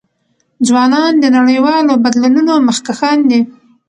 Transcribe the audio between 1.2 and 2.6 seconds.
نړیوالو بدلونونو